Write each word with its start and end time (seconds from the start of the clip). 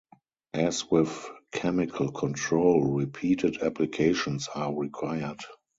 As 0.55 0.89
with 0.89 1.29
chemical 1.51 2.11
control, 2.11 2.91
repeated 2.91 3.61
applications 3.61 4.47
are 4.55 4.73
required. 4.75 5.41